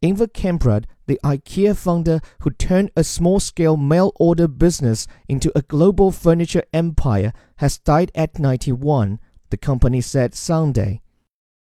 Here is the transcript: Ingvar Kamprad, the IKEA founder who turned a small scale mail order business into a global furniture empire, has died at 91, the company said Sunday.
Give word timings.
Ingvar 0.00 0.28
Kamprad, 0.28 0.84
the 1.06 1.18
IKEA 1.24 1.76
founder 1.76 2.20
who 2.40 2.50
turned 2.50 2.92
a 2.94 3.02
small 3.02 3.40
scale 3.40 3.76
mail 3.76 4.12
order 4.14 4.46
business 4.46 5.08
into 5.28 5.50
a 5.56 5.62
global 5.62 6.12
furniture 6.12 6.62
empire, 6.72 7.32
has 7.56 7.78
died 7.78 8.12
at 8.14 8.38
91, 8.38 9.18
the 9.50 9.56
company 9.56 10.00
said 10.00 10.36
Sunday. 10.36 11.02